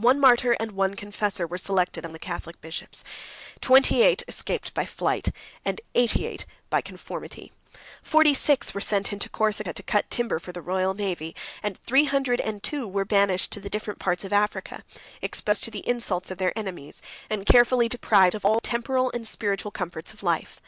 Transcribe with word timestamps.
One 0.00 0.18
martyr 0.18 0.56
and 0.58 0.72
one 0.72 0.96
confessor 0.96 1.46
were 1.46 1.58
selected 1.58 2.04
among 2.04 2.12
the 2.14 2.18
Catholic 2.18 2.60
bishops; 2.60 3.04
twenty 3.60 4.02
eight 4.02 4.24
escaped 4.26 4.74
by 4.74 4.84
flight, 4.84 5.28
and 5.64 5.80
eighty 5.94 6.26
eight 6.26 6.44
by 6.70 6.80
conformity; 6.80 7.52
forty 8.02 8.34
six 8.34 8.74
were 8.74 8.80
sent 8.80 9.12
into 9.12 9.28
Corsica 9.28 9.72
to 9.72 9.82
cut 9.84 10.10
timber 10.10 10.40
for 10.40 10.50
the 10.50 10.60
royal 10.60 10.92
navy; 10.92 11.36
and 11.62 11.78
three 11.78 12.06
hundred 12.06 12.40
and 12.40 12.64
two 12.64 12.88
were 12.88 13.04
banished 13.04 13.52
to 13.52 13.60
the 13.60 13.70
different 13.70 14.00
parts 14.00 14.24
of 14.24 14.32
Africa, 14.32 14.82
exposed 15.22 15.62
to 15.62 15.70
the 15.70 15.88
insults 15.88 16.32
of 16.32 16.38
their 16.38 16.52
enemies, 16.58 17.00
and 17.30 17.46
carefully 17.46 17.88
deprived 17.88 18.34
of 18.34 18.44
all 18.44 18.56
the 18.56 18.60
temporal 18.62 19.08
and 19.14 19.24
spiritual 19.24 19.70
comforts 19.70 20.12
of 20.12 20.24
life. 20.24 20.60